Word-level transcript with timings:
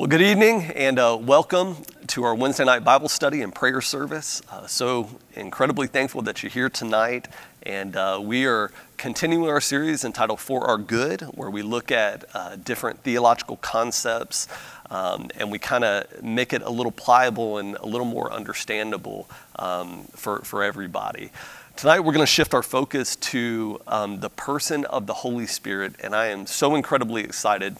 Well, 0.00 0.08
good 0.08 0.22
evening 0.22 0.62
and 0.62 0.98
uh, 0.98 1.18
welcome 1.20 1.76
to 2.06 2.24
our 2.24 2.34
Wednesday 2.34 2.64
night 2.64 2.82
Bible 2.82 3.10
study 3.10 3.42
and 3.42 3.54
prayer 3.54 3.82
service. 3.82 4.40
Uh, 4.48 4.66
so 4.66 5.10
incredibly 5.34 5.88
thankful 5.88 6.22
that 6.22 6.42
you're 6.42 6.48
here 6.48 6.70
tonight. 6.70 7.28
And 7.64 7.94
uh, 7.94 8.18
we 8.22 8.46
are 8.46 8.72
continuing 8.96 9.50
our 9.50 9.60
series 9.60 10.02
entitled 10.02 10.40
For 10.40 10.66
Our 10.66 10.78
Good, 10.78 11.20
where 11.34 11.50
we 11.50 11.60
look 11.60 11.92
at 11.92 12.24
uh, 12.32 12.56
different 12.56 13.02
theological 13.02 13.58
concepts 13.58 14.48
um, 14.88 15.28
and 15.36 15.52
we 15.52 15.58
kind 15.58 15.84
of 15.84 16.22
make 16.22 16.54
it 16.54 16.62
a 16.62 16.70
little 16.70 16.92
pliable 16.92 17.58
and 17.58 17.76
a 17.76 17.86
little 17.86 18.06
more 18.06 18.32
understandable 18.32 19.28
um, 19.56 20.04
for, 20.14 20.38
for 20.38 20.64
everybody. 20.64 21.30
Tonight, 21.76 22.00
we're 22.00 22.14
going 22.14 22.24
to 22.24 22.26
shift 22.26 22.54
our 22.54 22.62
focus 22.62 23.16
to 23.16 23.78
um, 23.86 24.20
the 24.20 24.30
person 24.30 24.86
of 24.86 25.06
the 25.06 25.12
Holy 25.12 25.46
Spirit, 25.46 25.96
and 26.00 26.14
I 26.14 26.28
am 26.28 26.46
so 26.46 26.74
incredibly 26.74 27.22
excited 27.22 27.76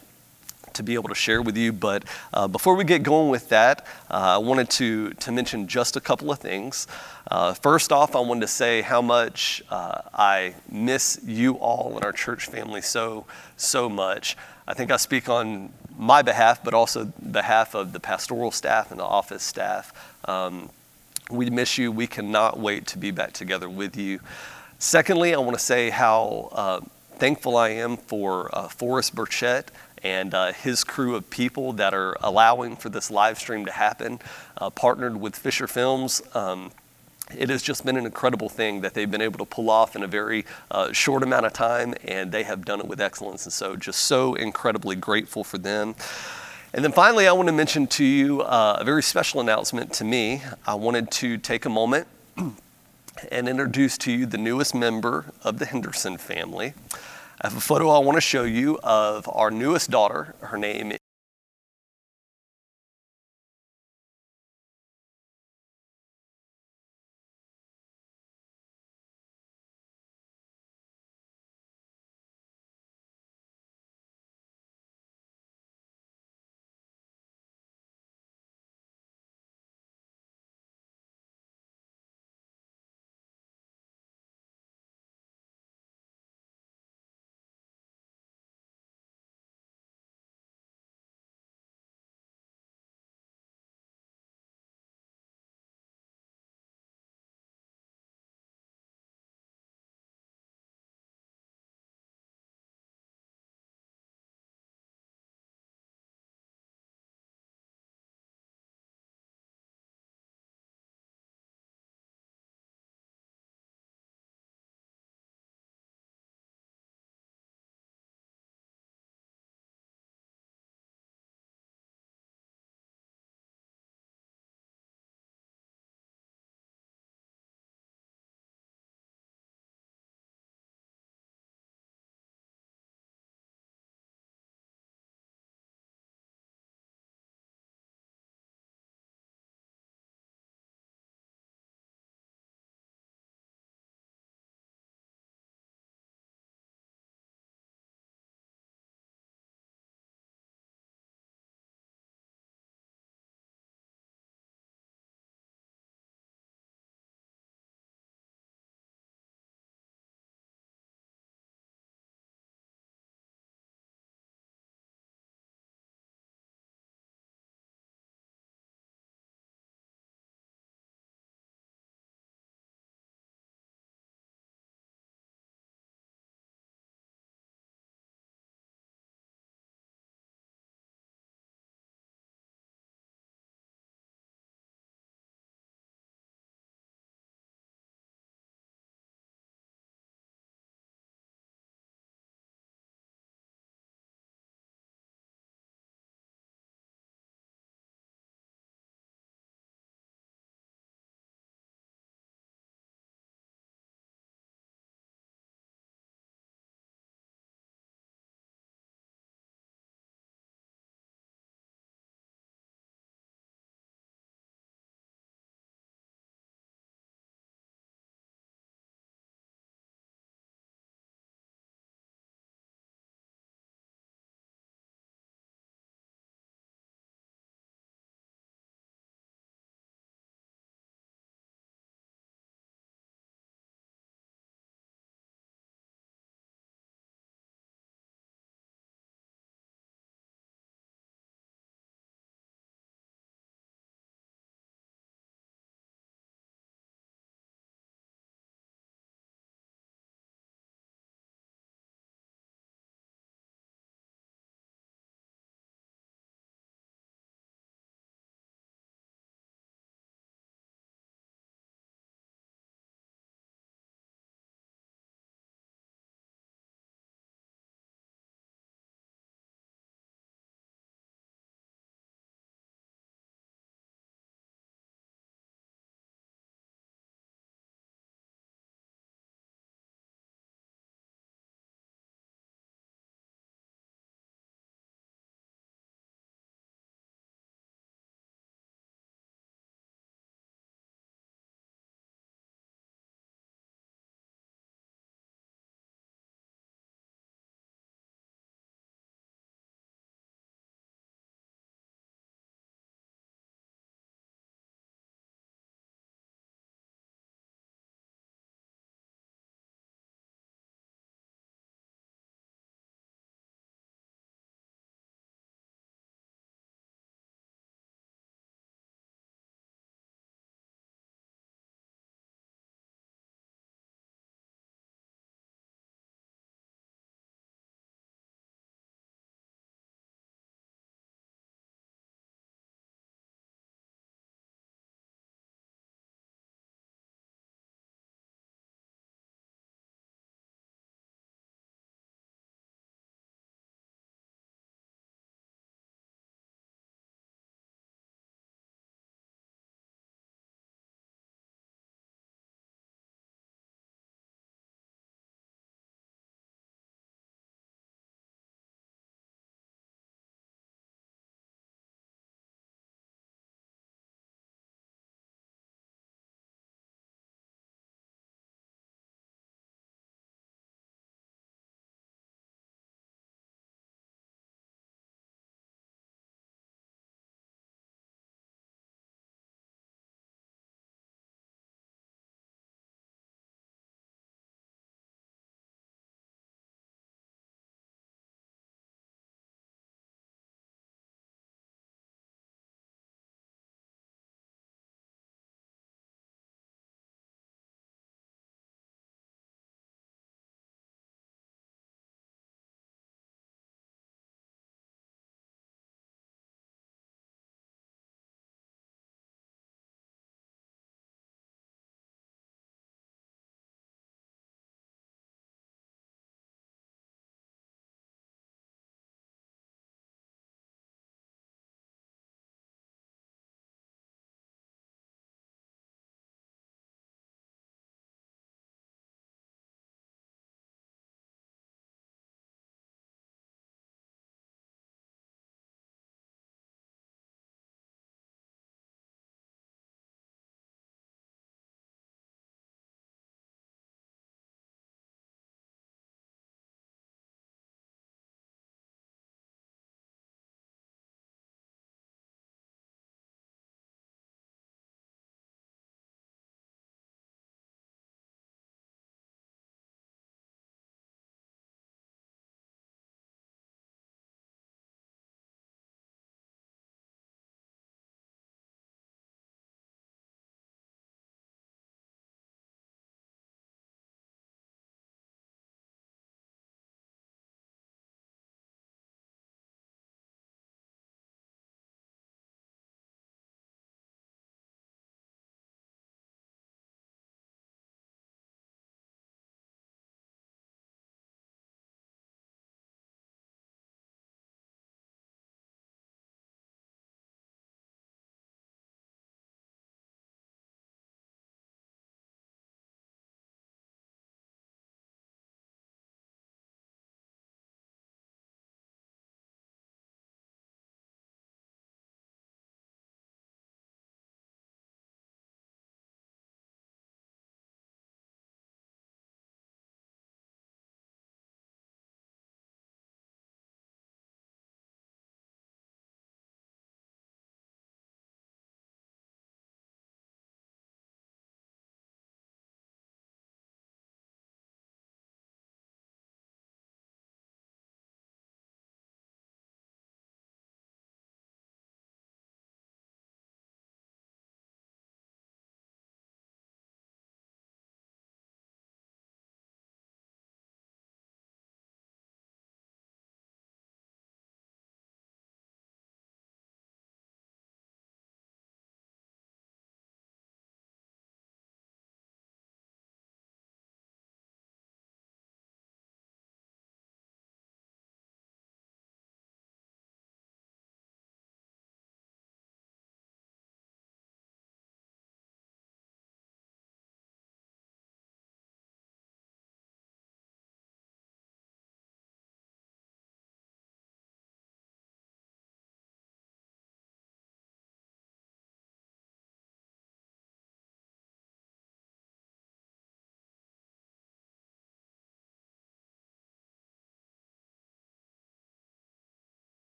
to 0.81 0.85
be 0.85 0.95
able 0.95 1.11
to 1.11 1.15
share 1.15 1.43
with 1.43 1.57
you. 1.57 1.73
But 1.73 2.05
uh, 2.33 2.49
before 2.49 2.75
we 2.75 2.85
get 2.85 3.03
going 3.03 3.29
with 3.29 3.51
that, 3.51 3.87
uh, 4.11 4.37
I 4.37 4.39
wanted 4.39 4.71
to, 4.71 5.11
to 5.13 5.31
mention 5.31 5.69
just 5.69 5.95
a 5.95 6.01
couple 6.01 6.31
of 6.31 6.39
things. 6.39 6.87
Uh, 7.31 7.53
first 7.53 7.93
off, 7.93 8.17
I 8.17 8.21
wanted 8.21 8.41
to 8.41 8.49
say 8.49 8.81
how 8.81 9.03
much 9.03 9.63
uh, 9.71 10.01
I 10.15 10.55
miss 10.71 11.21
you 11.25 11.55
all 11.55 11.93
and 11.95 12.05
our 12.05 12.13
church 12.13 12.47
family 12.47 12.81
so, 12.81 13.27
so 13.57 13.89
much. 13.89 14.37
I 14.67 14.75
think 14.75 14.91
I 14.91 14.97
speak 14.97 15.29
on 15.29 15.73
my 15.99 16.23
behalf, 16.23 16.65
but 16.65 16.73
also 16.73 17.13
behalf 17.31 17.75
of 17.75 17.93
the 17.93 18.01
pastoral 18.01 18.51
staff 18.51 18.91
and 18.91 18.99
the 18.99 19.05
office 19.05 19.43
staff. 19.43 19.93
Um, 20.27 20.71
we 21.31 21.51
miss 21.51 21.77
you. 21.77 21.93
We 21.93 22.07
cannot 22.07 22.59
wait 22.59 22.87
to 22.89 22.99
be 22.99 23.11
back 23.11 23.33
together 23.33 23.69
with 23.69 23.97
you. 23.97 24.21
Secondly, 24.79 25.35
I 25.35 25.39
want 25.39 25.59
to 25.59 25.63
say 25.63 25.91
how 25.91 26.49
uh, 26.53 26.81
thankful 27.21 27.57
I 27.57 27.69
am 27.69 27.99
for 27.99 28.49
uh, 28.57 28.69
Forrest 28.69 29.15
Burchett 29.15 29.67
and 30.03 30.35
uh, 30.35 30.53
his 30.53 30.85
crew 30.85 31.15
of 31.15 31.29
people 31.31 31.73
that 31.75 31.95
are 31.95 32.17
allowing 32.21 32.77
for 32.77 32.89
this 32.89 33.11
live 33.11 33.39
stream 33.39 33.65
to 33.67 33.73
happen, 33.73 34.19
uh, 34.59 34.71
partnered 34.71 35.21
with 35.21 35.37
Fisher 35.37 35.67
Films. 35.67 36.23
Um, 36.35 36.71
it 37.37 37.49
has 37.49 37.63
just 37.63 37.85
been 37.85 37.97
an 37.97 38.07
incredible 38.07 38.49
thing 38.49 38.81
that 38.81 38.95
they've 38.95 39.11
been 39.11 39.21
able 39.21 39.39
to 39.39 39.45
pull 39.45 39.71
off 39.71 39.95
in 39.95 40.03
a 40.03 40.07
very 40.07 40.45
uh, 40.71 40.93
short 40.93 41.23
amount 41.23 41.47
of 41.47 41.53
time, 41.53 41.95
and 42.05 42.33
they 42.33 42.43
have 42.43 42.65
done 42.65 42.81
it 42.81 42.87
with 42.87 43.01
excellence. 43.01 43.45
And 43.47 43.53
so, 43.53 43.77
just 43.77 44.01
so 44.03 44.35
incredibly 44.35 44.97
grateful 44.97 45.45
for 45.45 45.59
them. 45.59 45.95
And 46.73 46.85
then 46.85 46.93
finally, 46.93 47.27
I 47.27 47.33
want 47.33 47.49
to 47.49 47.53
mention 47.53 47.87
to 47.89 48.05
you 48.05 48.43
uh, 48.43 48.79
a 48.81 48.85
very 48.85 49.03
special 49.03 49.41
announcement 49.41 49.93
to 49.95 50.05
me. 50.05 50.43
I 50.67 50.75
wanted 50.75 51.11
to 51.13 51.37
take 51.37 51.65
a 51.65 51.69
moment 51.69 52.07
and 52.37 53.49
introduce 53.49 53.99
to 53.99 54.13
you 54.13 54.27
the 54.27 54.39
newest 54.39 54.75
member 54.75 55.27
of 55.43 55.59
the 55.59 55.67
Henderson 55.67 56.17
family. 56.17 56.75
I 57.43 57.47
have 57.47 57.57
a 57.57 57.61
photo 57.61 57.89
I 57.89 58.01
want 58.01 58.17
to 58.19 58.21
show 58.21 58.43
you 58.43 58.79
of 58.83 59.27
our 59.33 59.51
newest 59.51 59.89
daughter. 59.89 60.35
Her 60.41 60.59
name 60.59 60.93